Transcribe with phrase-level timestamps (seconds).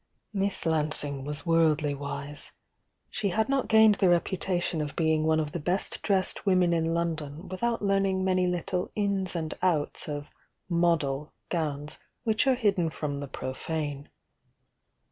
[0.33, 2.53] Miss Lansing was worldly wise;
[3.11, 6.91] she had not gained the reputation of being one of the best dressed women in
[6.95, 10.31] London without learning many little ins and outs of
[10.67, 14.09] "model" gowns which are hidden from the profane.